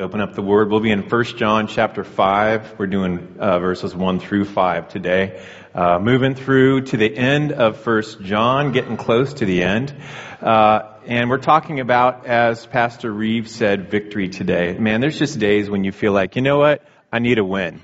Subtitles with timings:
[0.00, 0.70] open up the Word.
[0.70, 2.78] We'll be in 1 John chapter 5.
[2.78, 5.44] We're doing uh, verses 1 through 5 today.
[5.74, 9.94] Uh, moving through to the end of 1 John, getting close to the end.
[10.40, 14.72] Uh, and we're talking about, as Pastor Reeves said, victory today.
[14.78, 16.82] Man, there's just days when you feel like, you know what?
[17.12, 17.82] I need a win.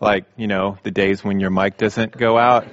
[0.00, 2.66] Like, you know, the days when your mic doesn't go out.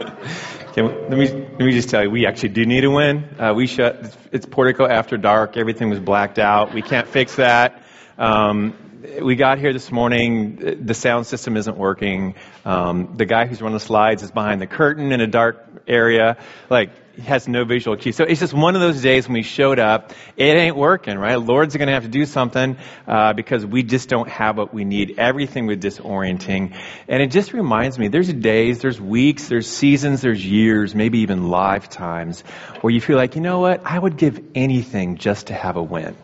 [0.78, 3.24] Can, let me let me just tell you, we actually do need a win.
[3.36, 4.16] Uh, we shut.
[4.30, 5.56] It's Portico after dark.
[5.56, 6.72] Everything was blacked out.
[6.72, 7.82] We can't fix that.
[8.16, 8.76] Um,
[9.20, 10.84] we got here this morning.
[10.86, 12.36] The sound system isn't working.
[12.64, 16.36] Um, the guy who's running the slides is behind the curtain in a dark area.
[16.70, 16.90] Like
[17.20, 18.12] has no visual cue.
[18.12, 21.36] So it's just one of those days when we showed up, it ain't working, right?
[21.36, 22.76] Lord's going to have to do something
[23.06, 25.18] uh, because we just don't have what we need.
[25.18, 26.76] Everything was disorienting,
[27.08, 31.48] and it just reminds me: there's days, there's weeks, there's seasons, there's years, maybe even
[31.48, 32.42] lifetimes,
[32.80, 33.82] where you feel like, you know what?
[33.84, 36.16] I would give anything just to have a win.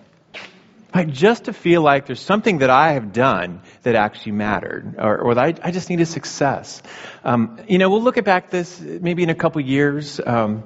[0.95, 1.09] Right?
[1.09, 5.35] Just to feel like there's something that I have done that actually mattered, or, or
[5.35, 6.83] that I, I just needed success.
[7.25, 10.21] Um, you know, we'll look at back this maybe in a couple years.
[10.25, 10.63] Um,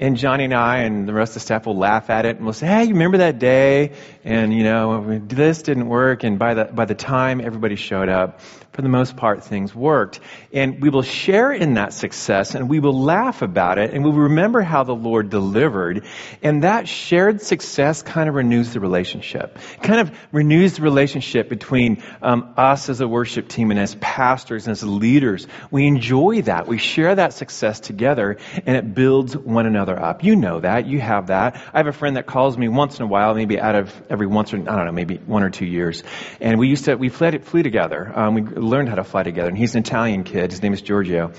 [0.00, 2.44] and Johnny and I and the rest of the staff will laugh at it and
[2.44, 3.92] we'll say, "Hey, you remember that day?"
[4.24, 6.24] And you know, this didn't work.
[6.24, 8.40] And by the by the time everybody showed up,
[8.72, 10.18] for the most part, things worked.
[10.52, 14.14] And we will share in that success and we will laugh about it and we'll
[14.14, 16.04] remember how the Lord delivered.
[16.42, 19.58] And that shared success kind of renews the relationship.
[19.80, 24.66] kind of renews the relationship between um, us as a worship team and as pastors
[24.66, 25.46] and as leaders.
[25.70, 26.66] We enjoy that.
[26.66, 30.24] We share that success together and it builds one another up.
[30.24, 30.86] You know that.
[30.86, 31.60] You have that.
[31.72, 34.26] I have a friend that calls me once in a while, maybe out of every
[34.26, 36.02] once or, I don't know, maybe one or two years.
[36.40, 38.10] And we used to, we flew, flew together.
[38.14, 39.48] Um, we learned how to fly together.
[39.48, 40.50] And he's an Italian kid.
[40.50, 41.32] His name is Giorgio.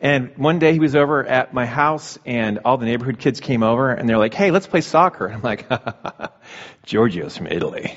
[0.00, 3.62] And one day he was over at my house and all the neighborhood kids came
[3.62, 5.26] over and they're like, hey, let's play soccer.
[5.26, 5.66] And I'm like,
[6.86, 7.94] Giorgio's from Italy.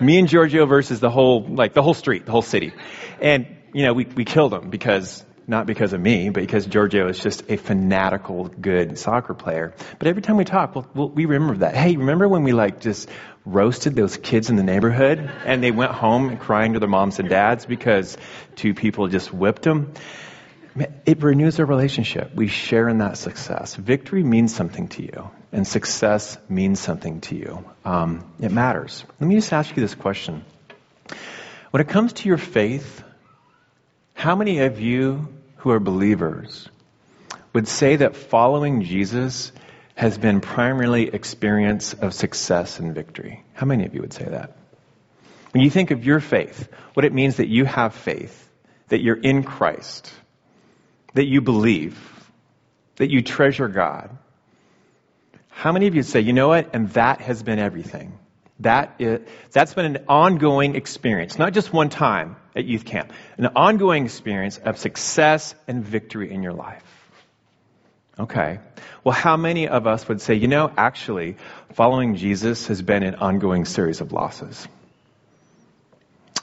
[0.00, 2.72] Me and Giorgio versus the whole, like the whole street, the whole city.
[3.20, 7.08] And, you know, we, we killed him because not because of me, but because Giorgio
[7.08, 9.74] is just a fanatical, good soccer player.
[9.98, 11.74] But every time we talk, we'll, we'll, we remember that.
[11.74, 13.08] Hey, remember when we like just
[13.44, 17.28] roasted those kids in the neighborhood and they went home crying to their moms and
[17.28, 18.16] dads because
[18.54, 19.92] two people just whipped them?
[21.04, 22.34] It renews our relationship.
[22.34, 23.74] We share in that success.
[23.74, 27.64] Victory means something to you, and success means something to you.
[27.84, 29.04] Um, it matters.
[29.20, 30.46] Let me just ask you this question.
[31.72, 33.04] When it comes to your faith,
[34.14, 36.68] how many of you who are believers
[37.52, 39.52] would say that following Jesus
[39.94, 43.44] has been primarily experience of success and victory?
[43.52, 44.56] How many of you would say that?
[45.52, 48.48] When you think of your faith, what it means that you have faith,
[48.88, 50.12] that you're in Christ,
[51.14, 51.98] that you believe,
[52.96, 54.16] that you treasure God,
[55.48, 58.18] how many of you say, you know what, and that has been everything?
[58.62, 63.46] That is, that's been an ongoing experience, not just one time at youth camp, an
[63.56, 66.82] ongoing experience of success and victory in your life.
[68.18, 68.60] Okay.
[69.02, 71.36] Well, how many of us would say, you know, actually,
[71.72, 74.68] following Jesus has been an ongoing series of losses?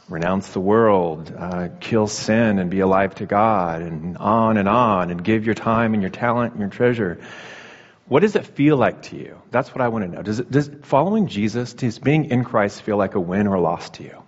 [0.09, 5.11] Renounce the world, uh, kill sin and be alive to God, and on and on,
[5.11, 7.19] and give your time and your talent and your treasure.
[8.09, 9.39] What does it feel like to you?
[9.51, 10.23] That's what I want to know.
[10.23, 13.91] Does, it, does following Jesus, does being in Christ feel like a win or loss
[13.91, 14.23] to you?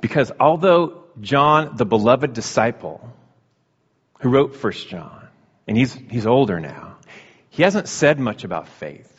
[0.00, 3.12] Because although John, the beloved disciple,
[4.20, 5.28] who wrote First John,
[5.66, 6.96] and he's, he's older now,
[7.50, 9.14] he hasn't said much about faith.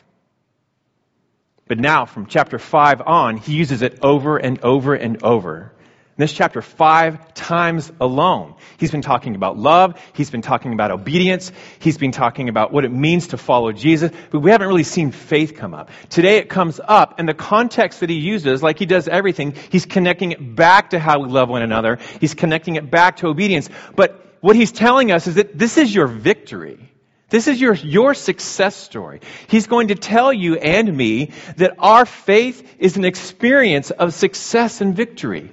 [1.68, 5.72] But now, from chapter 5 on, he uses it over and over and over
[6.20, 8.54] this chapter five times alone.
[8.78, 10.00] He's been talking about love.
[10.12, 11.52] He's been talking about obedience.
[11.78, 14.12] He's been talking about what it means to follow Jesus.
[14.30, 15.90] But we haven't really seen faith come up.
[16.08, 19.86] Today it comes up and the context that he uses, like he does everything, he's
[19.86, 21.98] connecting it back to how we love one another.
[22.20, 23.68] He's connecting it back to obedience.
[23.94, 26.90] But what he's telling us is that this is your victory.
[27.28, 29.20] This is your, your success story.
[29.46, 34.80] He's going to tell you and me that our faith is an experience of success
[34.80, 35.52] and victory.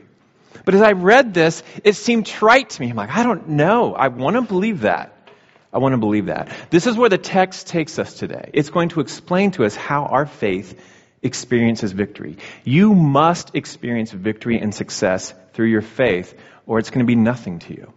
[0.68, 2.90] But as I read this, it seemed trite to me.
[2.90, 3.96] I'm like, I don't know.
[3.96, 5.14] I want to believe that.
[5.72, 6.50] I want to believe that.
[6.70, 8.50] This is where the text takes us today.
[8.54, 10.78] It's going to explain to us how our faith
[11.22, 12.36] experiences victory.
[12.66, 17.60] You must experience victory and success through your faith, or it's going to be nothing
[17.60, 17.94] to you.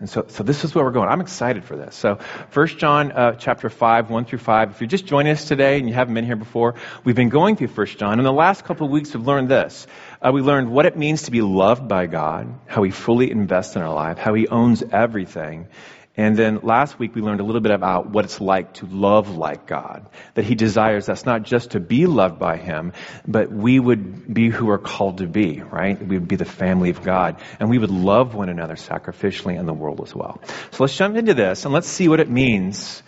[0.00, 1.08] And so, so this is where we're going.
[1.08, 1.94] I'm excited for this.
[1.94, 2.18] So,
[2.52, 4.70] 1 John uh, chapter 5, 1 through 5.
[4.72, 6.74] If you're just joining us today and you haven't been here before,
[7.04, 8.18] we've been going through 1 John.
[8.18, 9.86] In the last couple of weeks, we've learned this.
[10.24, 13.76] Uh, we learned what it means to be loved by God, how He fully invests
[13.76, 15.68] in our life, how He owns everything,
[16.16, 19.36] And then last week we learned a little bit about what it's like to love
[19.36, 20.08] like God.
[20.34, 22.92] That He desires us not just to be loved by Him,
[23.26, 26.00] but we would be who we're called to be, right?
[26.00, 27.40] We would be the family of God.
[27.58, 30.40] And we would love one another sacrificially in the world as well.
[30.70, 33.02] So let's jump into this and let's see what it means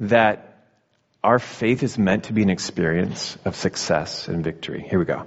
[0.00, 0.66] that
[1.24, 4.84] our faith is meant to be an experience of success and victory.
[4.86, 5.26] Here we go.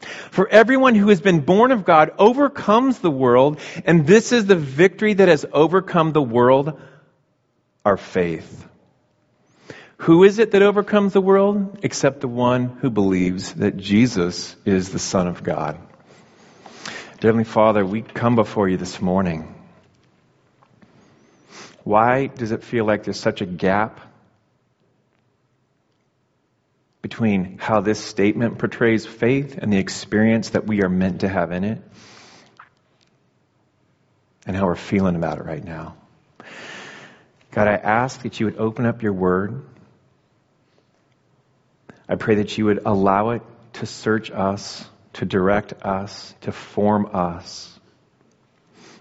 [0.00, 4.56] For everyone who has been born of God overcomes the world and this is the
[4.56, 6.80] victory that has overcome the world,
[7.84, 8.66] our faith.
[9.98, 11.80] Who is it that overcomes the world?
[11.82, 15.78] Except the one who believes that Jesus is the Son of God.
[17.20, 19.54] Heavenly Father, we come before you this morning.
[21.84, 24.00] Why does it feel like there's such a gap
[27.02, 31.52] between how this statement portrays faith and the experience that we are meant to have
[31.52, 31.82] in it
[34.46, 35.96] and how we're feeling about it right now?
[37.52, 39.64] God, I ask that you would open up your word
[42.10, 43.42] I pray that you would allow it
[43.74, 47.78] to search us, to direct us, to form us.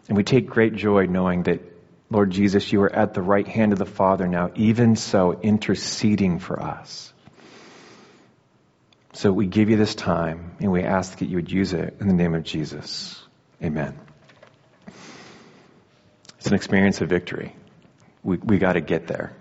[0.08, 1.60] And we take great joy knowing that,
[2.12, 6.38] Lord Jesus, you are at the right hand of the Father now, even so interceding
[6.38, 7.12] for us.
[9.14, 12.08] So we give you this time and we ask that you would use it in
[12.08, 13.22] the name of Jesus.
[13.64, 14.00] Amen.
[16.38, 17.56] It's an experience of victory.
[18.24, 19.36] We, we got to get there.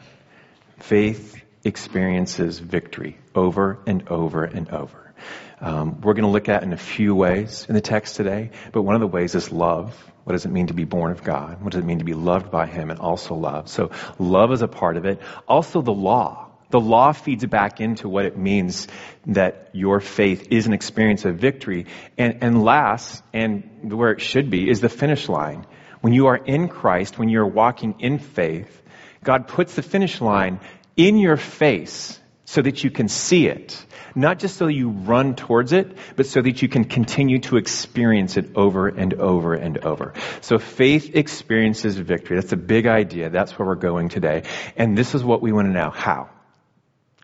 [0.79, 5.12] Faith experiences victory over and over and over.
[5.61, 8.82] Um, we're going to look at in a few ways in the text today, but
[8.82, 9.94] one of the ways is love.
[10.25, 11.62] What does it mean to be born of God?
[11.62, 13.69] What does it mean to be loved by Him and also loved?
[13.69, 15.20] So love is a part of it.
[15.47, 16.47] Also the law.
[16.70, 18.88] The law feeds back into what it means
[19.26, 21.87] that your faith is an experience of victory.
[22.19, 25.67] And, and last, and where it should be, is the finish line.
[26.00, 28.82] When you are in Christ, when you're walking in faith,
[29.25, 30.61] God puts the finish line
[30.97, 33.85] in your face so that you can see it.
[34.15, 38.37] Not just so you run towards it, but so that you can continue to experience
[38.37, 40.15] it over and over and over.
[40.41, 42.37] So faith experiences victory.
[42.37, 43.31] That's a big idea.
[43.31, 44.44] That's where we're going today.
[44.76, 45.91] And this is what we want to know.
[45.91, 46.31] How?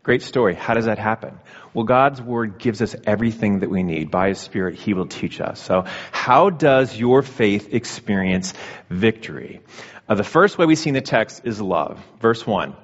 [0.05, 0.53] Great story.
[0.53, 1.39] How does that happen?
[1.73, 4.11] Well, God's Word gives us everything that we need.
[4.11, 5.59] By His Spirit, He will teach us.
[5.59, 8.53] So, how does your faith experience
[8.87, 9.61] victory?
[10.07, 11.99] Uh, the first way we see in the text is love.
[12.19, 12.75] Verse 1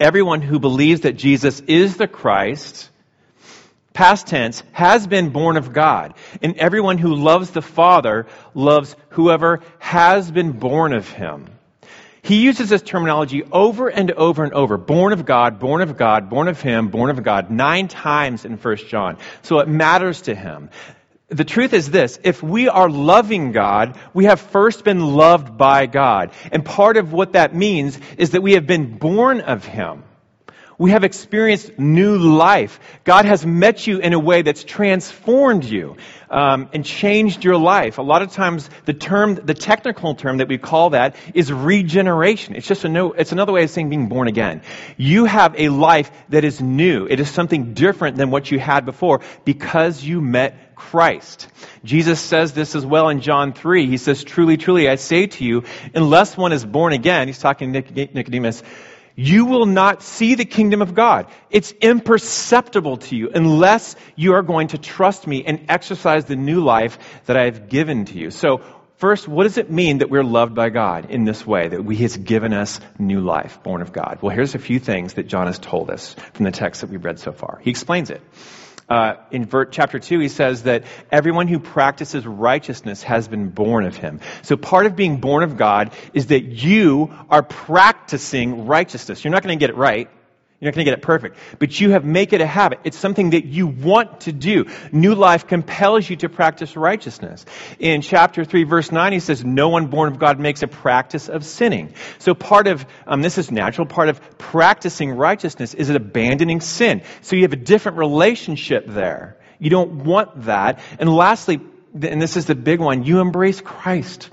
[0.00, 2.90] everyone who believes that Jesus is the Christ,
[3.92, 6.14] past tense, has been born of God.
[6.42, 11.46] And everyone who loves the Father loves whoever has been born of him.
[12.22, 14.76] He uses this terminology over and over and over.
[14.76, 18.56] Born of God, born of God, born of Him, born of God, nine times in
[18.56, 19.16] 1 John.
[19.42, 20.70] So it matters to him
[21.30, 25.86] the truth is this if we are loving God, we have first been loved by
[25.86, 26.32] God.
[26.52, 30.02] And part of what that means is that we have been born of Him.
[30.80, 32.80] We have experienced new life.
[33.04, 35.98] God has met you in a way that's transformed you
[36.30, 37.98] um, and changed your life.
[37.98, 42.56] A lot of times, the term, the technical term that we call that is regeneration.
[42.56, 44.62] It's just a no, it's another way of saying being born again.
[44.96, 47.06] You have a life that is new.
[47.06, 51.46] It is something different than what you had before because you met Christ.
[51.84, 53.86] Jesus says this as well in John 3.
[53.86, 57.74] He says, Truly, truly, I say to you, unless one is born again, he's talking
[57.74, 58.62] to Nicodemus,
[59.16, 61.26] you will not see the kingdom of God.
[61.50, 66.62] It's imperceptible to you unless you are going to trust me and exercise the new
[66.62, 68.30] life that I have given to you.
[68.30, 68.62] So,
[68.96, 71.96] first, what does it mean that we're loved by God in this way, that He
[72.02, 74.18] has given us new life, born of God?
[74.22, 77.04] Well, here's a few things that John has told us from the text that we've
[77.04, 77.60] read so far.
[77.62, 78.20] He explains it.
[78.90, 80.82] Uh, in chapter 2, he says that
[81.12, 84.18] everyone who practices righteousness has been born of him.
[84.42, 89.22] So part of being born of God is that you are practicing righteousness.
[89.22, 90.10] You're not going to get it right.
[90.60, 92.80] You're not going to get it perfect, but you have make it a habit.
[92.84, 94.66] It's something that you want to do.
[94.92, 97.46] New life compels you to practice righteousness.
[97.78, 101.30] In chapter 3 verse 9 he says, no one born of God makes a practice
[101.30, 101.94] of sinning.
[102.18, 107.04] So part of, um, this is natural, part of practicing righteousness is abandoning sin.
[107.22, 109.38] So you have a different relationship there.
[109.58, 110.80] You don't want that.
[110.98, 111.58] And lastly,
[111.94, 114.28] and this is the big one, you embrace Christ.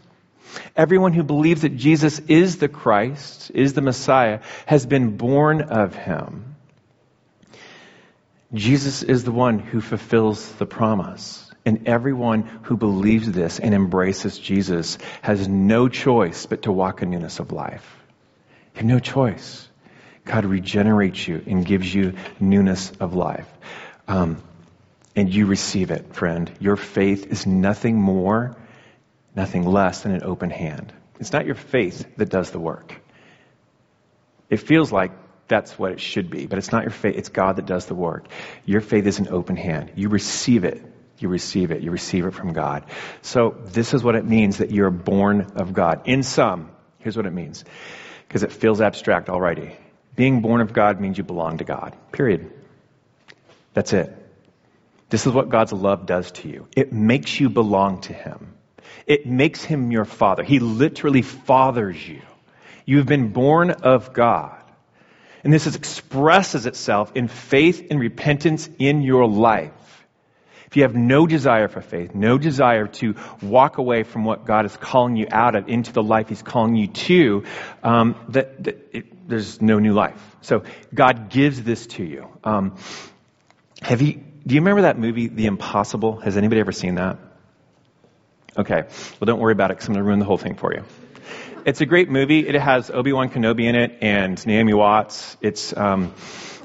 [0.76, 5.96] Everyone who believes that Jesus is the Christ, is the Messiah, has been born of
[5.96, 6.56] him.
[8.54, 11.44] Jesus is the one who fulfills the promise.
[11.66, 17.10] And everyone who believes this and embraces Jesus has no choice but to walk in
[17.10, 17.98] newness of life.
[18.74, 19.68] You have no choice.
[20.24, 23.50] God regenerates you and gives you newness of life.
[24.08, 24.42] Um,
[25.16, 26.50] and you receive it, friend.
[26.60, 28.56] Your faith is nothing more,
[29.38, 30.92] nothing less than an open hand.
[31.20, 33.00] It's not your faith that does the work.
[34.50, 35.12] It feels like
[35.48, 37.16] that's what it should be, but it's not your faith.
[37.16, 38.28] It's God that does the work.
[38.66, 39.94] Your faith is an open hand.
[39.96, 40.82] You receive it.
[41.20, 41.82] You receive it.
[41.82, 42.86] You receive it from God.
[43.22, 46.02] So this is what it means that you're born of God.
[46.06, 47.64] In sum, here's what it means.
[48.28, 49.78] Because it feels abstract already.
[50.16, 51.96] Being born of God means you belong to God.
[52.12, 52.52] Period.
[53.74, 54.12] That's it.
[55.10, 56.68] This is what God's love does to you.
[56.76, 58.57] It makes you belong to Him.
[59.06, 60.44] It makes Him your Father.
[60.44, 62.22] He literally fathers you.
[62.86, 64.62] You have been born of God.
[65.44, 69.72] And this expresses itself in faith and repentance in your life.
[70.68, 74.66] If you have no desire for faith, no desire to walk away from what God
[74.66, 77.46] is calling you out of into the life He's calling you to,
[77.84, 80.22] um, that, that it, there's no new life.
[80.42, 80.64] So
[80.94, 82.28] God gives this to you.
[82.44, 82.76] Um,
[83.82, 84.14] have you?
[84.46, 86.20] Do you remember that movie, The Impossible?
[86.22, 87.18] Has anybody ever seen that?
[88.58, 88.84] Okay.
[89.20, 90.84] Well, don't worry about it because I'm going to ruin the whole thing for you.
[91.66, 92.48] It's a great movie.
[92.48, 95.38] It has Obi Wan Kenobi in it and Naomi Watts.
[95.42, 96.14] It's um,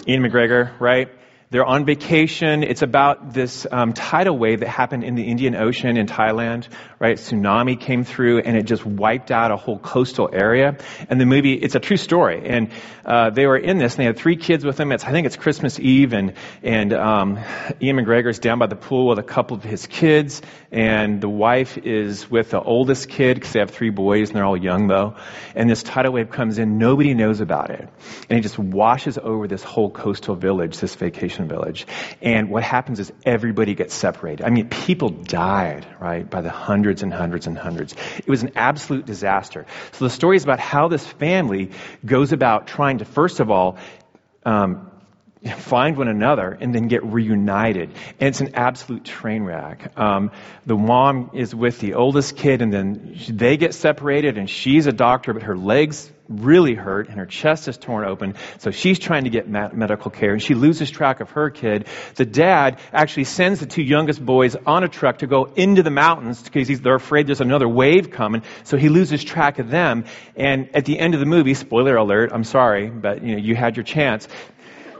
[0.07, 1.11] Ian McGregor, right?
[1.53, 2.63] They're on vacation.
[2.63, 6.67] It's about this um, tidal wave that happened in the Indian Ocean in Thailand,
[6.99, 7.19] right?
[7.19, 10.79] Tsunami came through and it just wiped out a whole coastal area.
[11.11, 12.41] And the movie, it's a true story.
[12.47, 12.71] And
[13.05, 14.93] uh, they were in this and they had three kids with them.
[14.93, 16.33] It's, I think it's Christmas Eve and,
[16.63, 17.39] and um,
[17.83, 20.41] Ian McGregor's down by the pool with a couple of his kids
[20.71, 24.47] and the wife is with the oldest kid because they have three boys and they're
[24.47, 25.17] all young though.
[25.55, 26.79] And this tidal wave comes in.
[26.79, 27.87] Nobody knows about it.
[28.31, 31.87] And it just washes over this whole coastal village, this vacation village.
[32.21, 34.45] And what happens is everybody gets separated.
[34.45, 37.95] I mean, people died, right, by the hundreds and hundreds and hundreds.
[38.19, 39.67] It was an absolute disaster.
[39.93, 41.71] So the story is about how this family
[42.05, 43.79] goes about trying to, first of all,
[44.45, 44.92] um,
[45.45, 47.91] find one another and then get reunited.
[48.21, 49.99] And it's an absolute train wreck.
[49.99, 50.31] Um,
[50.67, 54.93] the mom is with the oldest kid and then they get separated and she's a
[54.93, 58.37] doctor, but her legs really hurt and her chest is torn open.
[58.59, 61.89] So she's trying to get medical care and she loses track of her kid.
[62.15, 65.91] The dad actually sends the two youngest boys on a truck to go into the
[65.91, 68.43] mountains because they're afraid there's another wave coming.
[68.65, 70.05] So he loses track of them.
[70.37, 73.57] And at the end of the movie, spoiler alert, I'm sorry, but you know, you
[73.57, 74.29] had your chance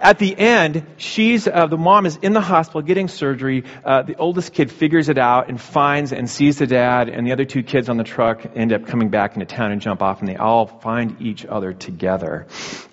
[0.03, 3.63] at the end, she's uh, the mom is in the hospital getting surgery.
[3.85, 7.31] Uh, the oldest kid figures it out and finds and sees the dad, and the
[7.31, 10.19] other two kids on the truck end up coming back into town and jump off,
[10.19, 12.49] and they all find each other together.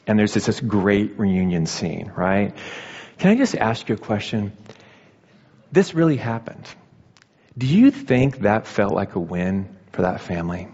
[0.05, 2.55] And there's this, this great reunion scene, right?
[3.17, 4.53] Can I just ask you a question?
[5.71, 6.67] This really happened.
[7.57, 10.67] Do you think that felt like a win for that family?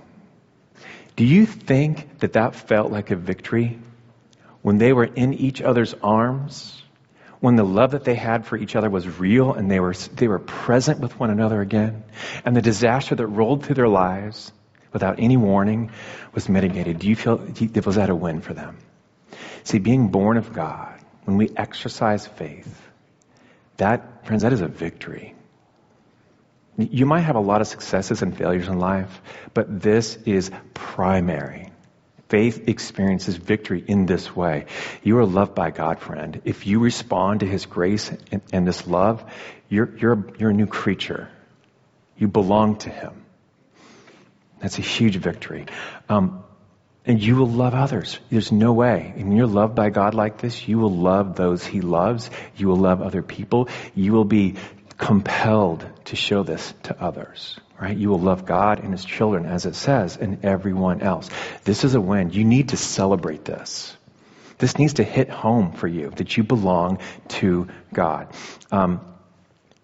[1.15, 3.80] Do you think that that felt like a victory?
[4.65, 6.81] When they were in each other's arms,
[7.39, 10.27] when the love that they had for each other was real and they were, they
[10.27, 12.03] were present with one another again,
[12.43, 14.51] and the disaster that rolled through their lives
[14.91, 15.91] without any warning
[16.34, 16.98] was mitigated.
[16.98, 17.48] Do you feel,
[17.86, 18.77] was that a win for them?
[19.65, 22.81] See, being born of God, when we exercise faith,
[23.77, 25.36] that, friends, that is a victory.
[26.75, 29.22] You might have a lot of successes and failures in life,
[29.53, 31.64] but this is primary.
[32.36, 34.65] Faith experiences victory in this way.
[35.04, 36.42] You are loved by God, friend.
[36.44, 39.24] If you respond to His grace and, and this love,
[39.70, 41.30] you're, you're, you're a new creature.
[42.18, 43.24] You belong to Him.
[44.60, 45.68] That's a huge victory.
[46.10, 46.44] Um,
[47.06, 48.20] and you will love others.
[48.30, 49.13] There's no way.
[49.15, 52.30] And when you're loved by God like this, you will love those He loves.
[52.58, 53.70] You will love other people.
[53.94, 54.56] You will be
[54.98, 57.96] compelled to show this to others right?
[57.96, 61.29] You will love God and His children, as it says, and everyone else.
[61.63, 62.32] This is a win.
[62.32, 63.96] You need to celebrate this.
[64.58, 68.34] This needs to hit home for you that you belong to God.
[68.72, 69.01] Um,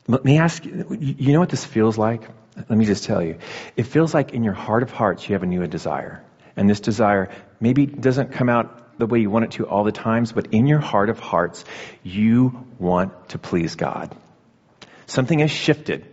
[0.07, 2.23] let me ask you, you know what this feels like?
[2.55, 3.37] Let me just tell you.
[3.75, 6.23] It feels like in your heart of hearts you have a new desire.
[6.55, 7.29] And this desire
[7.59, 10.67] maybe doesn't come out the way you want it to all the times, but in
[10.67, 11.65] your heart of hearts,
[12.03, 14.15] you want to please God.
[15.07, 16.05] Something has shifted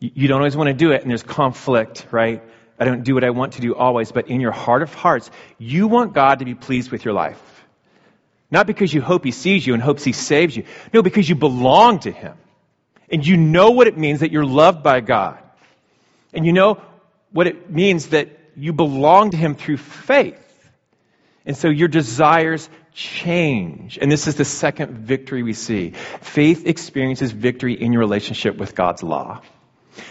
[0.00, 2.42] you don't always want to do it, and there's conflict, right?
[2.78, 5.30] I don't do what I want to do always, but in your heart of hearts,
[5.58, 7.40] you want God to be pleased with your life.
[8.50, 10.64] Not because you hope He sees you and hopes He saves you.
[10.92, 12.34] No, because you belong to Him.
[13.10, 15.38] And you know what it means that you're loved by God.
[16.32, 16.80] And you know
[17.32, 20.40] what it means that you belong to Him through faith.
[21.46, 23.98] And so your desires change.
[24.00, 25.90] And this is the second victory we see.
[26.20, 29.42] Faith experiences victory in your relationship with God's law.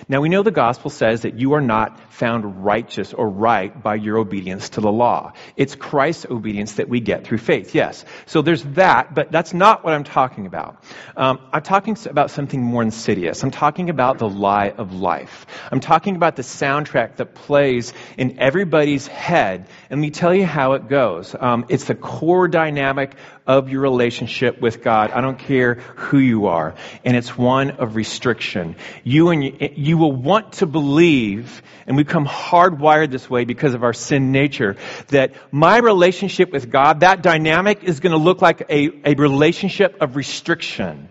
[0.08, 3.96] Now we know the gospel says that you are not found righteous or right by
[3.96, 5.34] your obedience to the law.
[5.58, 7.74] It's Christ's obedience that we get through faith.
[7.74, 8.06] Yes.
[8.28, 10.84] So there's that, but that's not what I'm talking about.
[11.18, 13.44] Um, I'm talking about something more insidious.
[13.44, 15.48] I'm talking about the lie of life.
[15.72, 19.68] I'm talking about the soundtrack that plays in everybody's head.
[19.90, 21.36] And let me tell you how it goes.
[21.38, 23.16] Um, it's the core dynamic
[23.46, 25.12] of your relationship with God.
[25.12, 26.76] I don't care who you are.
[27.04, 28.76] And it's one of restriction.
[29.04, 33.84] You and you, you will want to believe, and become hardwired this way because of
[33.84, 38.62] our sin nature, that my relationship with God, that dynamic is going to look like
[38.70, 41.10] a, a relationship of restriction.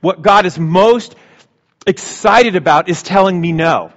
[0.00, 1.14] What God is most
[1.86, 3.92] excited about is telling me no.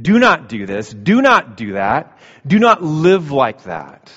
[0.00, 0.90] Do not do this.
[0.90, 2.18] Do not do that.
[2.46, 4.10] Do not live like that.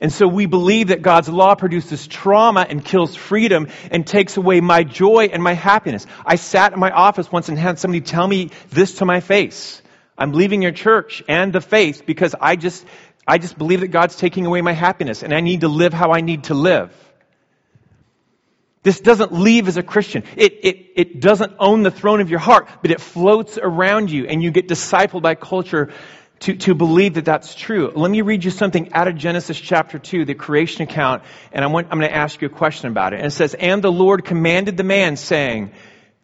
[0.00, 4.60] And so we believe that God's law produces trauma and kills freedom and takes away
[4.60, 6.06] my joy and my happiness.
[6.26, 9.80] I sat in my office once and had somebody tell me this to my face.
[10.16, 12.84] I'm leaving your church and the faith because I just,
[13.26, 16.12] I just believe that God's taking away my happiness and I need to live how
[16.12, 16.92] I need to live.
[18.82, 20.24] This doesn't leave as a Christian.
[20.36, 24.26] It, it, it doesn't own the throne of your heart, but it floats around you
[24.26, 25.92] and you get discipled by culture
[26.40, 27.92] to, to believe that that's true.
[27.94, 31.68] Let me read you something out of Genesis chapter 2, the creation account, and I
[31.68, 33.18] want, I'm going to ask you a question about it.
[33.18, 35.70] And it says, And the Lord commanded the man, saying,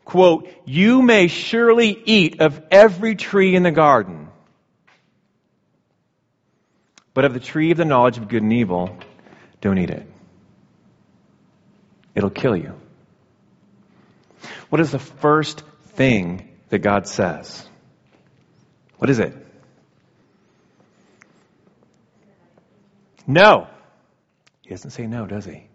[0.09, 4.29] quote, You may surely eat of every tree in the garden,
[7.13, 8.97] but of the tree of the knowledge of good and evil,
[9.61, 10.11] don't eat it.
[12.15, 12.73] It'll kill you.
[14.71, 17.69] What is the first thing that God says?
[18.97, 19.35] What is it?
[23.27, 23.67] No.
[24.63, 25.69] He doesn't say no, does he?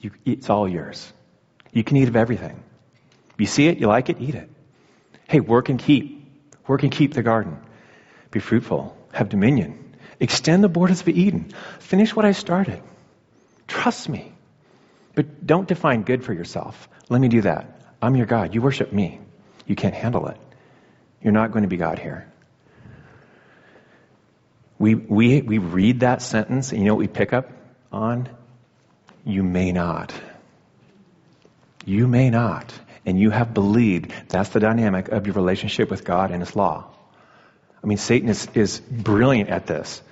[0.00, 1.12] You, it's all yours.
[1.72, 2.62] You can eat of everything.
[3.38, 4.50] You see it, you like it, eat it.
[5.28, 6.24] Hey, work and keep.
[6.66, 7.58] Work and keep the garden.
[8.30, 8.96] Be fruitful.
[9.12, 9.94] Have dominion.
[10.18, 11.52] Extend the borders of Eden.
[11.78, 12.82] Finish what I started.
[13.68, 14.32] Trust me.
[15.14, 16.88] But don't define good for yourself.
[17.08, 17.80] Let me do that.
[18.00, 18.54] I'm your God.
[18.54, 19.20] You worship me.
[19.66, 20.38] You can't handle it.
[21.22, 22.30] You're not going to be God here.
[24.78, 27.50] We, we, we read that sentence, and you know what we pick up
[27.90, 28.28] on?
[29.24, 30.12] You may not.
[31.84, 32.72] You may not.
[33.06, 36.90] And you have believed that's the dynamic of your relationship with God and His law.
[37.82, 40.02] I mean, Satan is, is brilliant at this.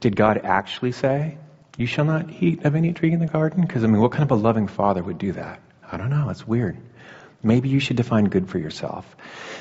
[0.00, 1.38] Did God actually say,
[1.78, 3.62] You shall not eat of any tree in the garden?
[3.62, 5.60] Because, I mean, what kind of a loving father would do that?
[5.90, 6.28] I don't know.
[6.28, 6.76] It's weird.
[7.42, 9.04] Maybe you should define good for yourself.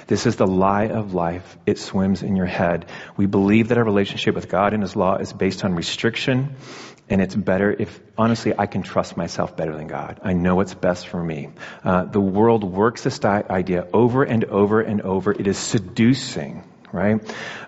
[0.07, 1.57] This is the lie of life.
[1.65, 2.85] It swims in your head.
[3.17, 6.55] We believe that our relationship with God and His law is based on restriction,
[7.09, 10.19] and it's better if, honestly, I can trust myself better than God.
[10.23, 11.49] I know what's best for me.
[11.83, 15.31] Uh, the world works this idea over and over and over.
[15.31, 16.63] It is seducing
[16.93, 17.21] right?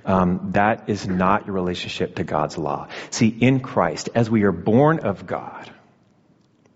[0.05, 2.89] Um, that is not your relationship to God's law.
[3.09, 5.71] See, in Christ, as we are born of God,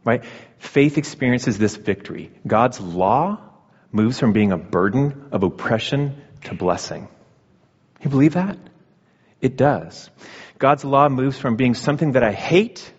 [0.04, 0.24] right?
[0.60, 2.32] Faith experiences this victory.
[2.46, 3.40] God's law
[3.92, 7.08] moves from being a burden of oppression to blessing.
[8.02, 8.58] You believe that?
[9.42, 10.10] It does.
[10.58, 12.92] God's law moves from being something that I hate,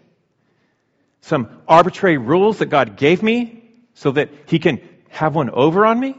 [1.23, 5.99] some arbitrary rules that God gave me so that He can have one over on
[5.99, 6.17] me,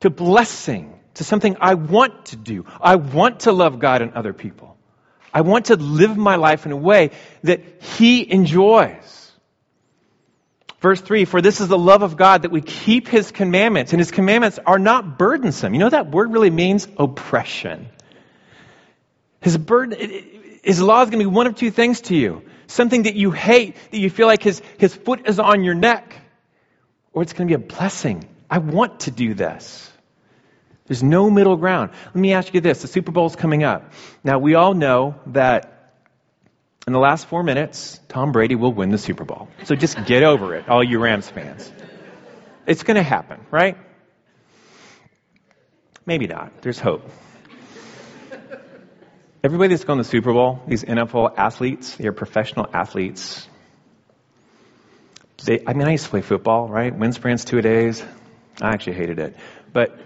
[0.00, 2.66] to blessing, to something I want to do.
[2.80, 4.76] I want to love God and other people.
[5.32, 7.10] I want to live my life in a way
[7.42, 9.17] that He enjoys.
[10.80, 14.00] Verse 3 For this is the love of God that we keep his commandments, and
[14.00, 15.74] his commandments are not burdensome.
[15.74, 17.88] You know that word really means oppression.
[19.40, 19.98] His burden,
[20.62, 23.30] his law is going to be one of two things to you something that you
[23.30, 26.14] hate, that you feel like his, his foot is on your neck,
[27.12, 28.28] or it's going to be a blessing.
[28.48, 29.90] I want to do this.
[30.86, 31.90] There's no middle ground.
[32.06, 33.92] Let me ask you this the Super Bowl is coming up.
[34.22, 35.77] Now, we all know that
[36.88, 39.48] in the last four minutes, Tom Brady will win the Super Bowl.
[39.64, 41.70] So just get over it, all you Rams fans.
[42.66, 43.76] It's going to happen, right?
[46.06, 46.62] Maybe not.
[46.62, 47.06] There's hope.
[49.44, 53.46] Everybody that's going to the Super Bowl, these NFL athletes, they're professional athletes.
[55.44, 56.96] They, I mean, I used to play football, right?
[56.96, 58.02] Wind sprints two days.
[58.62, 59.36] I actually hated it.
[59.74, 60.00] But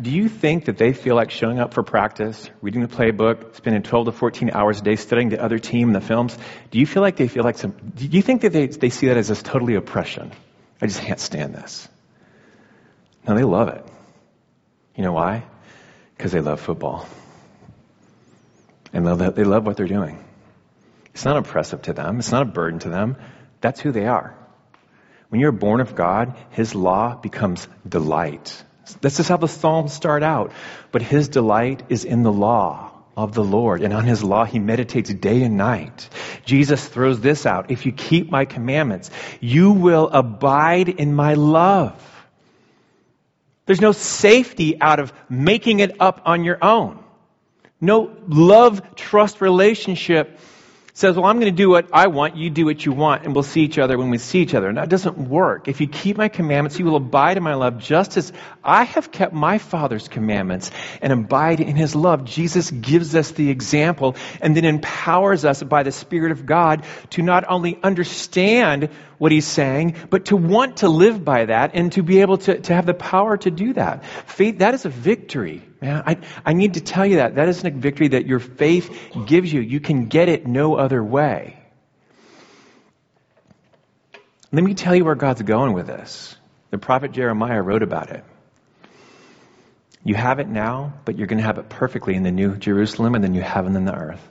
[0.00, 3.82] do you think that they feel like showing up for practice, reading the playbook, spending
[3.82, 6.36] 12 to 14 hours a day studying the other team and the films?
[6.70, 9.08] Do you feel like they feel like some, do you think that they, they see
[9.08, 10.32] that as this totally oppression?
[10.80, 11.88] I just can't stand this.
[13.26, 13.84] No, they love it.
[14.96, 15.44] You know why?
[16.16, 17.06] Because they love football.
[18.92, 20.24] And they love what they're doing.
[21.14, 22.18] It's not oppressive to them.
[22.18, 23.16] It's not a burden to them.
[23.60, 24.36] That's who they are.
[25.28, 28.64] When you're born of God, His law becomes delight.
[29.00, 30.52] This is how the Psalms start out.
[30.92, 34.58] But His delight is in the law of the Lord, and on His law He
[34.58, 36.08] meditates day and night.
[36.44, 37.70] Jesus throws this out.
[37.70, 42.06] If you keep my commandments, you will abide in my love.
[43.66, 46.98] There's no safety out of making it up on your own.
[47.80, 50.38] No love trust relationship
[51.00, 53.34] says, well, I'm going to do what I want, you do what you want, and
[53.34, 54.68] we'll see each other when we see each other.
[54.68, 55.66] And that doesn't work.
[55.66, 59.10] If you keep my commandments, you will abide in my love just as I have
[59.10, 62.26] kept my Father's commandments and abide in his love.
[62.26, 67.22] Jesus gives us the example and then empowers us by the Spirit of God to
[67.22, 72.02] not only understand what he's saying, but to want to live by that and to
[72.02, 74.02] be able to, to have the power to do that.
[74.24, 75.62] Faith, that is a victory.
[75.82, 77.34] Man, I, I need to tell you that.
[77.34, 78.90] That is a victory that your faith
[79.26, 79.60] gives you.
[79.60, 81.62] You can get it no other way.
[84.52, 86.34] Let me tell you where God's going with this.
[86.70, 88.24] The prophet Jeremiah wrote about it.
[90.02, 93.14] You have it now, but you're going to have it perfectly in the new Jerusalem
[93.14, 94.26] and the new heaven and the earth.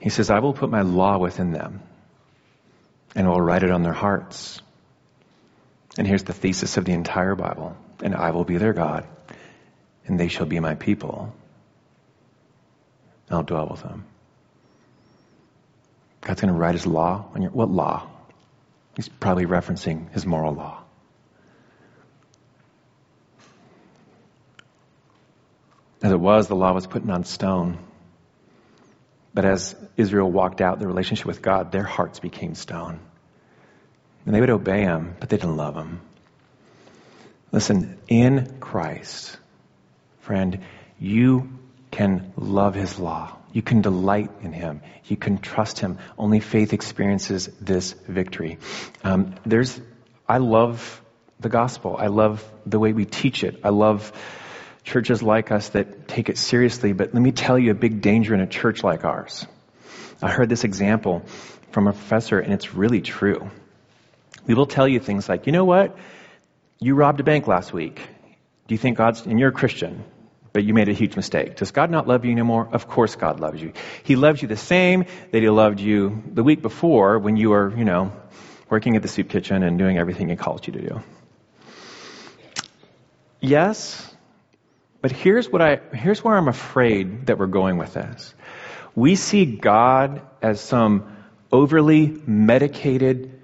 [0.00, 1.82] He says, I will put my law within them
[3.16, 4.60] and will write it on their hearts.
[5.98, 7.76] And here's the thesis of the entire Bible.
[8.02, 9.06] And I will be their God,
[10.06, 11.34] and they shall be my people.
[13.30, 14.04] I'll dwell with them.
[16.20, 18.06] God's going to write his law on your, what law?
[18.94, 20.82] He's probably referencing his moral law.
[26.02, 27.78] As it was, the law was put on stone.
[29.36, 33.00] But as Israel walked out the relationship with God, their hearts became stone.
[34.24, 36.00] And they would obey him, but they didn't love him.
[37.52, 39.36] Listen, in Christ,
[40.20, 40.64] friend,
[40.98, 41.50] you
[41.90, 43.36] can love his law.
[43.52, 44.80] You can delight in him.
[45.04, 45.98] You can trust him.
[46.16, 48.56] Only faith experiences this victory.
[49.04, 49.78] Um, there's,
[50.26, 51.02] I love
[51.40, 51.94] the gospel.
[51.98, 53.60] I love the way we teach it.
[53.62, 54.14] I love
[54.86, 58.32] churches like us that take it seriously, but let me tell you a big danger
[58.34, 59.44] in a church like ours.
[60.22, 61.24] I heard this example
[61.72, 63.50] from a professor, and it's really true.
[64.46, 65.98] We will tell you things like, you know what?
[66.78, 67.96] You robbed a bank last week.
[67.96, 70.04] Do you think God's, and you're a Christian,
[70.52, 71.56] but you made a huge mistake.
[71.56, 72.68] Does God not love you anymore?
[72.70, 73.72] Of course God loves you.
[74.04, 77.76] He loves you the same that He loved you the week before when you were,
[77.76, 78.12] you know,
[78.70, 81.02] working at the soup kitchen and doing everything He called you to do.
[83.40, 84.15] Yes,
[85.06, 88.34] but here's what I, here's where I'm afraid that we're going with this.
[88.96, 91.16] We see God as some
[91.52, 93.40] overly medicated,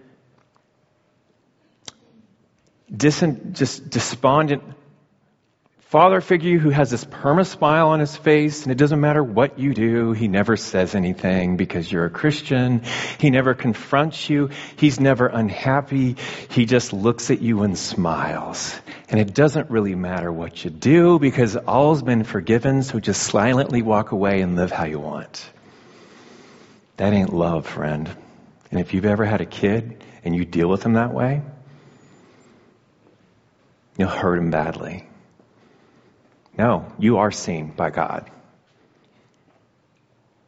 [2.93, 3.23] dis-
[3.53, 4.65] just despondent
[5.93, 9.59] father figure who has this perma smile on his face, and it doesn't matter what
[9.59, 12.81] you do, he never says anything because you're a Christian.
[13.19, 14.49] He never confronts you.
[14.77, 16.17] He's never unhappy.
[16.49, 18.75] He just looks at you and smiles.
[19.11, 23.83] And it doesn't really matter what you do because all's been forgiven, so just silently
[23.83, 25.47] walk away and live how you want.
[26.97, 28.09] That ain't love, friend.
[28.71, 31.43] And if you've ever had a kid and you deal with him that way,
[33.99, 35.07] you'll hurt him badly.
[36.57, 38.31] No, you are seen by God.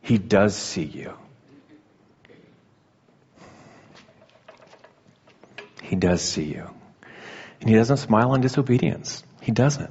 [0.03, 1.15] He does see you.
[5.83, 6.69] He does see you.
[7.61, 9.25] And He doesn't smile on disobedience.
[9.41, 9.91] He doesn't.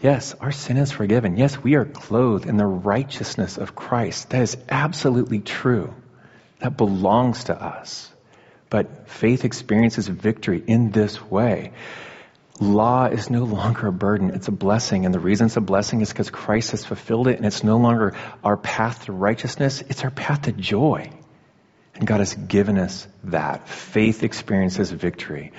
[0.00, 1.36] Yes, our sin is forgiven.
[1.36, 4.30] Yes, we are clothed in the righteousness of Christ.
[4.30, 5.94] That is absolutely true.
[6.60, 8.12] That belongs to us.
[8.70, 11.72] But faith experiences victory in this way
[12.60, 15.04] law is no longer a burden, it's a blessing.
[15.04, 17.78] And the reason it's a blessing is because Christ has fulfilled it, and it's no
[17.78, 21.10] longer our path to righteousness, it's our path to joy.
[21.94, 23.68] And God has given us that.
[23.68, 25.52] Faith experiences victory.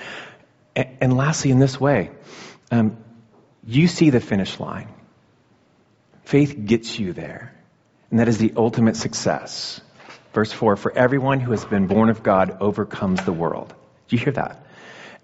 [0.74, 2.10] And, lastly, in this way,
[2.70, 2.96] um,
[3.66, 4.88] you see the finish line.
[6.24, 7.54] Faith gets you there.
[8.10, 9.80] And that is the ultimate success.
[10.32, 13.74] Verse 4 For everyone who has been born of God overcomes the world.
[14.08, 14.64] Do you hear that?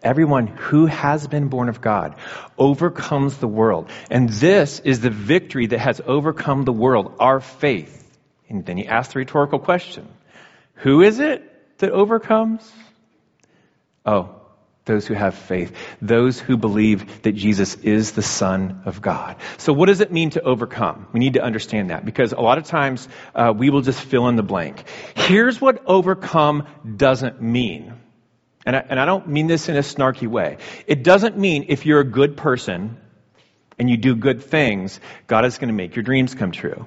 [0.06, 2.14] Everyone who has been born of God
[2.56, 3.90] overcomes the world.
[4.08, 8.04] And this is the victory that has overcome the world, our faith.
[8.48, 10.06] And then he asks the rhetorical question
[10.76, 11.42] Who is it
[11.78, 12.72] that overcomes?
[14.04, 14.36] Oh,
[14.84, 19.34] those who have faith, those who believe that Jesus is the Son of God.
[19.58, 21.08] So, what does it mean to overcome?
[21.12, 24.28] We need to understand that because a lot of times uh, we will just fill
[24.28, 24.84] in the blank.
[25.16, 28.05] Here's what overcome doesn't mean.
[28.66, 30.58] And I, and I don't mean this in a snarky way.
[30.86, 32.98] It doesn't mean if you're a good person
[33.78, 36.86] and you do good things, God is going to make your dreams come true.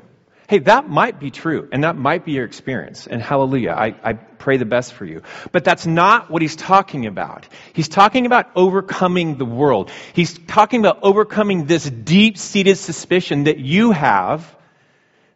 [0.50, 4.13] Hey, that might be true, and that might be your experience, and hallelujah, I, I
[4.13, 5.22] pray the best for you.
[5.52, 7.48] But that's not what he's talking about.
[7.74, 9.92] He's talking about overcoming the world.
[10.13, 14.56] He's talking about overcoming this deep-seated suspicion that you have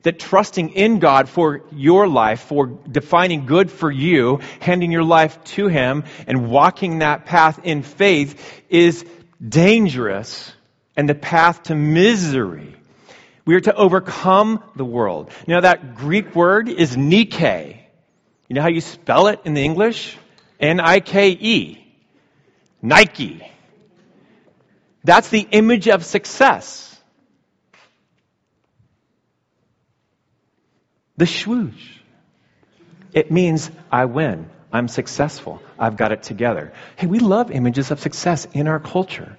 [0.04, 5.44] that trusting in God for your life, for defining good for you, handing your life
[5.56, 9.04] to Him, and walking that path in faith is
[9.46, 10.54] dangerous
[10.96, 12.76] and the path to misery.
[13.46, 15.32] We are to overcome the world.
[15.48, 17.80] Now that Greek word is Nike.
[18.48, 20.18] You know how you spell it in the English?
[20.60, 21.80] N-I-K-E.
[22.82, 23.42] Nike.
[25.04, 26.93] That's the image of success.
[31.24, 32.00] The swoosh.
[33.14, 34.50] It means I win.
[34.74, 35.62] I'm successful.
[35.80, 36.74] I've got it together.
[36.98, 39.38] Hey, we love images of success in our culture.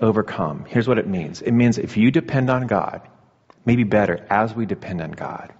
[0.00, 0.64] Overcome.
[0.64, 3.02] Here's what it means it means if you depend on God,
[3.64, 5.52] maybe better, as we depend on God,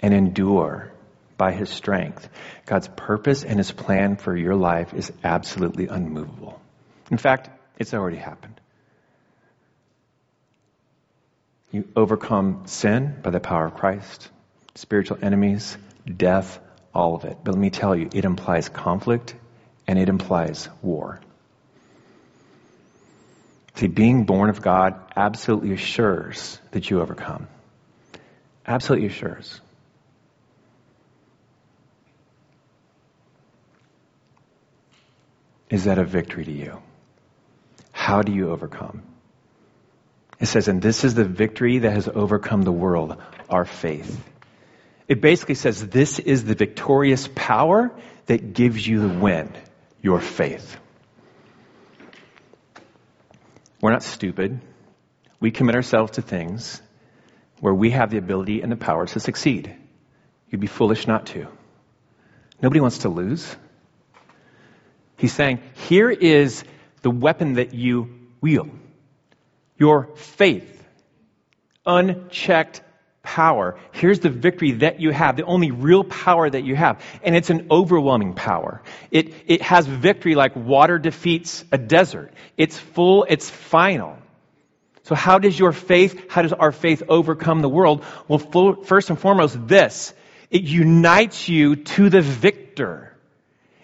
[0.00, 0.90] and endure
[1.36, 2.28] by His strength,
[2.66, 6.60] God's purpose and His plan for your life is absolutely unmovable.
[7.12, 8.60] In fact, it's already happened.
[11.72, 14.28] You overcome sin by the power of Christ,
[14.74, 16.60] spiritual enemies, death,
[16.94, 17.38] all of it.
[17.42, 19.34] But let me tell you, it implies conflict
[19.86, 21.20] and it implies war.
[23.76, 27.48] See, being born of God absolutely assures that you overcome.
[28.66, 29.60] Absolutely assures.
[35.70, 36.82] Is that a victory to you?
[37.92, 39.02] How do you overcome?
[40.42, 43.16] It says, and this is the victory that has overcome the world,
[43.48, 44.20] our faith.
[45.06, 47.92] It basically says, this is the victorious power
[48.26, 49.52] that gives you the win,
[50.02, 50.76] your faith.
[53.80, 54.60] We're not stupid.
[55.38, 56.82] We commit ourselves to things
[57.60, 59.72] where we have the ability and the power to succeed.
[60.50, 61.46] You'd be foolish not to.
[62.60, 63.56] Nobody wants to lose.
[65.18, 66.64] He's saying, here is
[67.02, 68.70] the weapon that you wield
[69.82, 70.70] your faith,
[71.84, 72.82] unchecked
[73.24, 73.76] power.
[73.90, 77.02] Here's the victory that you have, the only real power that you have.
[77.24, 78.80] And it's an overwhelming power.
[79.10, 82.32] It, it has victory like water defeats a desert.
[82.56, 84.18] It's full, it's final.
[85.02, 88.04] So how does your faith, how does our faith overcome the world?
[88.28, 88.38] Well,
[88.84, 90.14] first and foremost, this.
[90.48, 93.16] It unites you to the victor.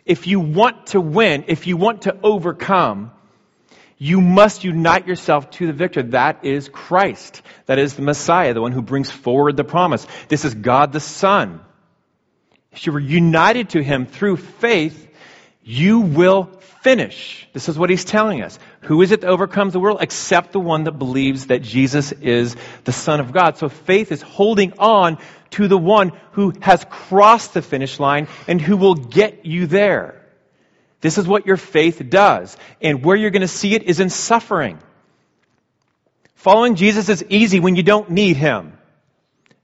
[0.04, 3.10] If you want to win, if you want to overcome,
[3.98, 6.02] you must unite yourself to the victor.
[6.04, 7.42] That is Christ.
[7.66, 10.06] That is the Messiah, the one who brings forward the promise.
[10.28, 11.60] This is God the Son.
[12.72, 15.08] If you were united to Him through faith,
[15.64, 16.44] you will
[16.82, 17.48] finish.
[17.52, 18.58] This is what He's telling us.
[18.82, 19.98] Who is it that overcomes the world?
[20.00, 23.58] Except the one that believes that Jesus is the Son of God.
[23.58, 25.18] So faith is holding on
[25.50, 30.17] to the one who has crossed the finish line and who will get you there.
[31.00, 32.56] This is what your faith does.
[32.80, 34.78] And where you're going to see it is in suffering.
[36.34, 38.78] Following Jesus is easy when you don't need Him.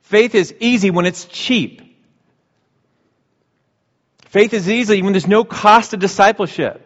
[0.02, 1.80] Faith is easy when it's cheap.
[4.26, 6.80] Faith is easy when there's no cost of discipleship.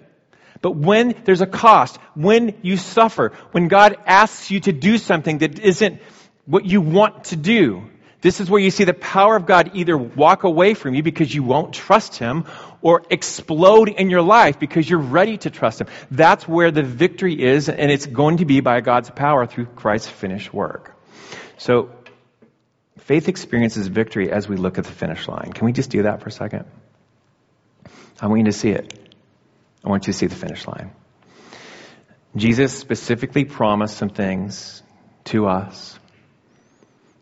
[0.60, 5.38] But when there's a cost, when you suffer, when God asks you to do something
[5.38, 6.00] that isn't
[6.46, 7.84] what you want to do,
[8.20, 11.32] this is where you see the power of God either walk away from you because
[11.32, 12.46] you won't trust Him
[12.82, 15.86] or explode in your life because you're ready to trust Him.
[16.10, 20.08] That's where the victory is, and it's going to be by God's power through Christ's
[20.08, 20.96] finished work.
[21.58, 21.90] So,
[22.98, 25.52] faith experiences victory as we look at the finish line.
[25.52, 26.64] Can we just do that for a second?
[28.20, 28.98] I want you to see it.
[29.84, 30.90] I want you to see the finish line.
[32.36, 34.82] Jesus specifically promised some things
[35.24, 35.98] to us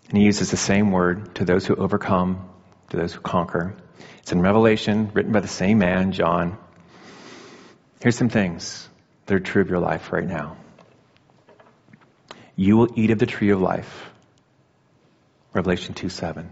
[0.09, 2.49] and he uses the same word to those who overcome,
[2.91, 3.75] to those who conquer.
[4.19, 6.59] It's in Revelation, written by the same man, John.
[8.01, 8.89] Here's some things
[9.27, 10.57] that are true of your life right now.
[12.55, 14.11] You will eat of the tree of life.
[15.53, 16.51] Revelation 2 7.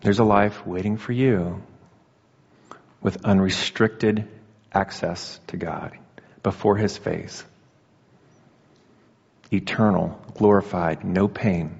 [0.00, 1.62] There's a life waiting for you
[3.00, 4.28] with unrestricted
[4.72, 5.96] access to God
[6.42, 7.44] before His face
[9.52, 11.78] eternal, glorified, no pain.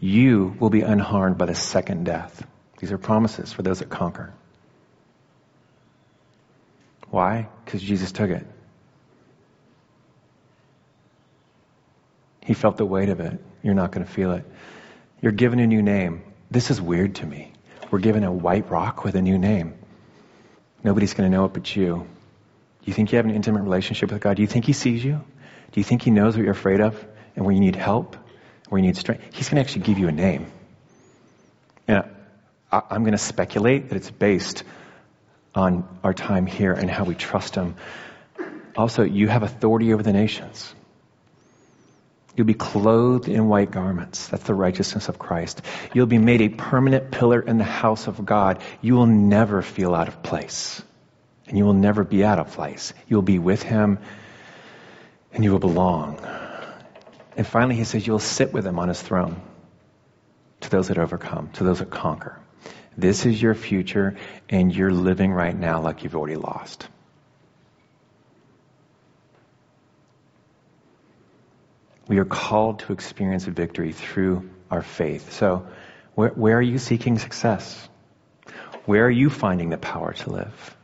[0.00, 2.44] You will be unharmed by the second death.
[2.78, 4.32] These are promises for those that conquer.
[7.10, 7.48] Why?
[7.64, 8.46] Because Jesus took it.
[12.44, 13.38] He felt the weight of it.
[13.62, 14.44] You're not going to feel it.
[15.20, 16.22] You're given a new name.
[16.50, 17.52] This is weird to me.
[17.90, 19.74] We're given a white rock with a new name.
[20.82, 22.08] Nobody's going to know it but you.
[22.82, 24.36] Do you think you have an intimate relationship with God?
[24.36, 25.20] Do you think He sees you?
[25.72, 27.02] Do you think He knows what you're afraid of
[27.36, 28.16] and where you need help,
[28.68, 29.22] where you need strength?
[29.32, 30.50] He's going to actually give you a name.
[31.86, 32.04] And
[32.72, 34.64] I'm going to speculate that it's based
[35.54, 37.76] on our time here and how we trust Him.
[38.76, 40.74] Also, you have authority over the nations.
[42.34, 44.26] You'll be clothed in white garments.
[44.28, 45.60] That's the righteousness of Christ.
[45.92, 48.62] You'll be made a permanent pillar in the house of God.
[48.80, 50.82] You will never feel out of place.
[51.52, 52.94] And you will never be out of place.
[53.08, 53.98] You'll be with Him
[55.34, 56.18] and you will belong.
[57.36, 59.38] And finally, He says, You'll sit with Him on His throne
[60.62, 62.40] to those that overcome, to those that conquer.
[62.96, 64.16] This is your future,
[64.48, 66.88] and you're living right now like you've already lost.
[72.08, 75.34] We are called to experience victory through our faith.
[75.34, 75.66] So,
[76.14, 77.90] where, where are you seeking success?
[78.86, 80.76] Where are you finding the power to live?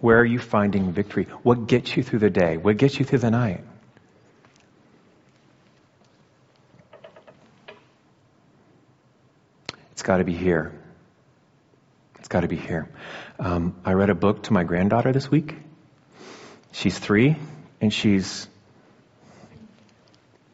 [0.00, 1.24] Where are you finding victory?
[1.42, 2.56] What gets you through the day?
[2.56, 3.64] What gets you through the night?
[9.92, 10.72] It's got to be here.
[12.18, 12.88] It's got to be here.
[13.38, 15.56] Um, I read a book to my granddaughter this week.
[16.72, 17.36] She's three,
[17.80, 18.46] and she's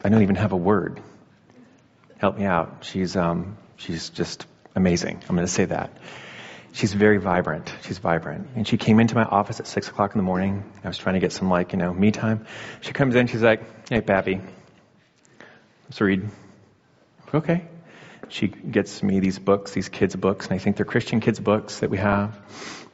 [0.04, 1.00] I don't even have a word.
[2.18, 2.80] Help me out.
[2.83, 5.22] She's, um, she's just amazing.
[5.26, 5.96] I'm going to say that.
[6.74, 7.72] She's very vibrant.
[7.82, 8.48] She's vibrant.
[8.56, 10.64] And she came into my office at six o'clock in the morning.
[10.82, 12.46] I was trying to get some like, you know, me time.
[12.80, 14.40] She comes in, she's like, hey, Pappy,
[15.84, 16.28] let's read.
[17.32, 17.68] Okay.
[18.28, 21.78] She gets me these books, these kids' books, and I think they're Christian kids' books
[21.78, 22.37] that we have,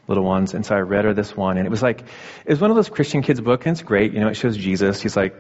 [0.07, 0.53] little ones.
[0.53, 2.77] And so I read her this one, and it was like, it was one of
[2.77, 4.13] those Christian kids' books, and it's great.
[4.13, 5.01] You know, it shows Jesus.
[5.01, 5.35] He's like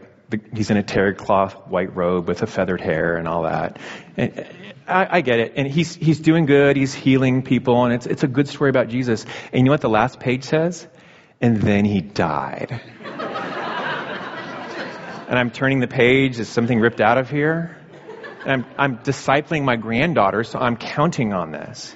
[0.54, 3.78] he's in a terry cloth white robe with a feathered hair and all that.
[4.16, 4.46] And
[4.86, 5.52] I, I, get it.
[5.56, 6.76] And he's, he's doing good.
[6.76, 7.84] He's healing people.
[7.84, 9.24] And it's, it's a good story about Jesus.
[9.52, 10.86] And you know what the last page says?
[11.40, 12.80] And then he died.
[15.28, 16.38] and I'm turning the page.
[16.38, 17.76] Is something ripped out of here?
[18.44, 21.94] And I'm, I'm discipling my granddaughter, so I'm counting on this.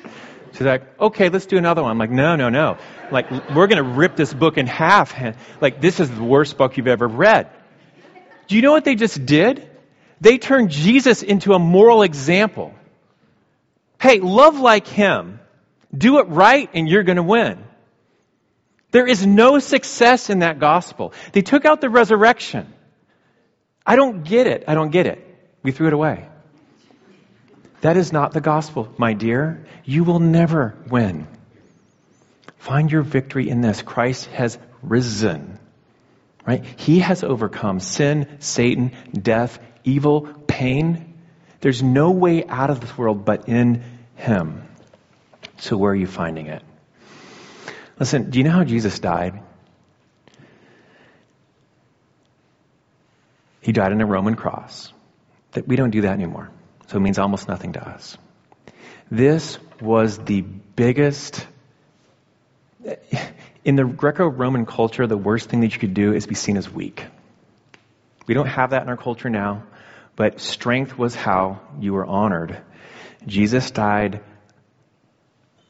[0.53, 1.91] She's like, okay, let's do another one.
[1.91, 2.77] I'm like, no, no, no.
[3.11, 5.15] Like, we're going to rip this book in half.
[5.61, 7.51] Like, this is the worst book you've ever read.
[8.47, 9.69] Do you know what they just did?
[10.21, 12.75] They turned Jesus into a moral example.
[14.01, 15.41] Hey, love like him.
[15.97, 17.63] Do it right and you're going to win.
[18.91, 21.13] There is no success in that gospel.
[21.33, 22.73] They took out the resurrection.
[23.85, 24.65] I don't get it.
[24.69, 25.21] I don't get it.
[25.63, 26.29] We threw it away.
[27.81, 29.67] That is not the gospel, my dear.
[29.85, 31.27] You will never win.
[32.57, 33.83] Find your victory in this.
[33.83, 35.59] Christ has risen.
[36.47, 36.65] Right?
[36.77, 41.15] He has overcome sin, Satan, death, evil, pain.
[41.61, 43.83] There's no way out of this world but in
[44.17, 44.63] Him.
[45.57, 46.63] So where are you finding it?
[47.99, 49.41] Listen, do you know how Jesus died?
[53.61, 54.93] He died on a Roman cross.
[55.53, 56.51] That we don't do that anymore.
[56.89, 58.19] So it means almost nothing to us.
[59.11, 61.47] This was the biggest
[63.65, 66.57] in the Greco Roman culture, the worst thing that you could do is be seen
[66.57, 67.05] as weak.
[68.27, 69.65] We don't have that in our culture now,
[70.17, 72.59] but strength was how you were honored.
[73.27, 74.21] Jesus died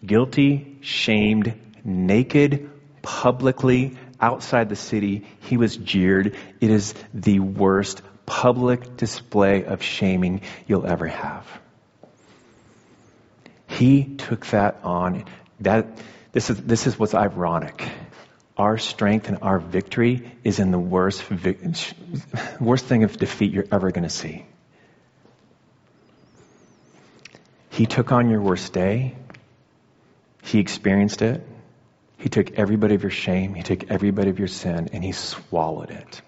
[0.05, 1.55] guilty, shamed,
[1.85, 2.71] naked,
[3.03, 5.27] publicly, outside the city.
[5.41, 6.37] He was jeered.
[6.61, 11.47] It is the worst public display of shaming you'll ever have.
[13.67, 15.25] He took that on.
[15.61, 15.87] That
[16.35, 17.89] this is, this is what's ironic.
[18.59, 21.25] Our strength and our victory is in the worst,
[22.61, 24.45] worst thing of defeat you're ever going to see.
[27.71, 29.15] He took on your worst day.
[30.43, 31.47] He experienced it.
[32.19, 33.55] He took every bit of your shame.
[33.55, 36.21] He took every bit of your sin and he swallowed it.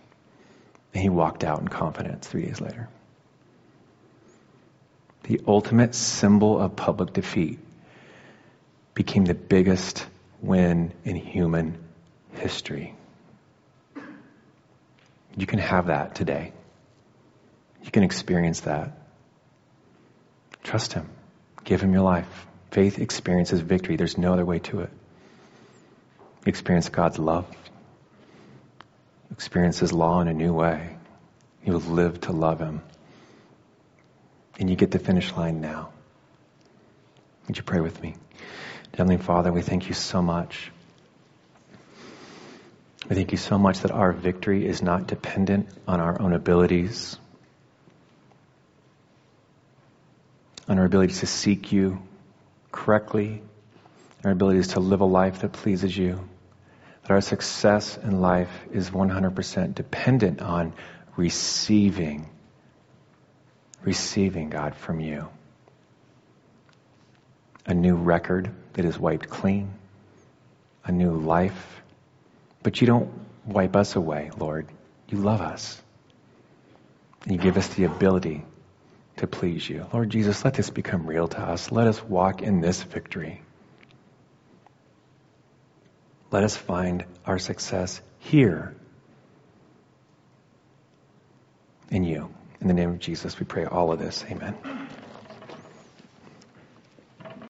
[0.94, 2.88] And he walked out in confidence three days later.
[5.24, 7.58] The ultimate symbol of public defeat
[8.96, 10.06] became the biggest
[10.40, 11.76] win in human
[12.32, 12.94] history.
[15.36, 16.54] You can have that today.
[17.84, 18.98] You can experience that.
[20.64, 21.10] Trust Him.
[21.62, 22.46] Give Him your life.
[22.70, 23.96] Faith experiences victory.
[23.96, 24.90] There's no other way to it.
[26.46, 27.46] Experience God's love.
[29.30, 30.96] Experience His law in a new way.
[31.66, 32.80] You will live to love Him.
[34.58, 35.90] And you get the finish line now.
[37.46, 38.14] Would you pray with me?
[38.96, 40.72] Heavenly Father, we thank you so much.
[43.10, 47.18] We thank you so much that our victory is not dependent on our own abilities,
[50.66, 52.02] on our ability to seek you
[52.72, 53.42] correctly,
[54.24, 56.26] our abilities to live a life that pleases you.
[57.02, 60.72] that our success in life is 100% dependent on
[61.16, 62.28] receiving,
[63.82, 65.28] receiving God from you.
[67.66, 69.72] A new record that is wiped clean,
[70.84, 71.82] a new life.
[72.62, 73.10] But you don't
[73.46, 74.66] wipe us away, Lord.
[75.08, 75.80] You love us.
[77.24, 78.44] And you give us the ability
[79.16, 79.86] to please you.
[79.92, 81.72] Lord Jesus, let this become real to us.
[81.72, 83.40] Let us walk in this victory.
[86.30, 88.74] Let us find our success here
[91.90, 92.28] in you.
[92.60, 94.24] In the name of Jesus, we pray all of this.
[94.30, 94.75] Amen.